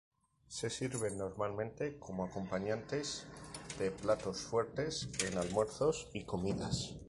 Se 0.47 0.71
sirven 0.71 1.15
normalmente 1.19 1.99
como 1.99 2.23
acompañantes 2.25 3.27
de 3.77 3.91
platos 3.91 4.41
fuertes 4.41 5.07
en 5.27 5.37
almuerzos 5.37 6.09
y 6.11 6.23
comidas. 6.23 6.95